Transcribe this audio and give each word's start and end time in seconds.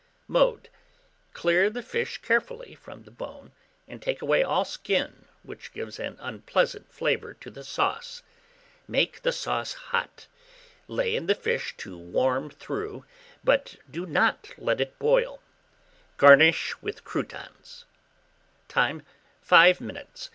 Mode. 0.27 0.67
Clear 1.31 1.69
the 1.69 1.83
fish 1.83 2.23
carefully 2.23 2.73
from 2.73 3.03
the 3.03 3.11
bone, 3.11 3.51
and 3.87 4.01
take 4.01 4.23
away 4.23 4.41
all 4.41 4.65
skin, 4.65 5.25
which 5.43 5.73
gives 5.73 5.99
an 5.99 6.17
unpleasant 6.19 6.91
flavour 6.91 7.35
to 7.35 7.51
the 7.51 7.63
sauce. 7.63 8.23
Make 8.87 9.21
the 9.21 9.31
sauce 9.31 9.73
hot, 9.73 10.25
lay 10.87 11.15
in 11.15 11.27
the 11.27 11.35
fish 11.35 11.77
to 11.77 11.95
warm 11.99 12.49
through, 12.49 13.05
but 13.43 13.75
do 13.91 14.07
not 14.07 14.49
let 14.57 14.81
it 14.81 14.97
boil. 14.97 15.39
Garnish 16.17 16.81
with 16.81 17.03
croutons. 17.03 17.85
Time. 18.67 19.03
5 19.43 19.79
minutes. 19.81 20.29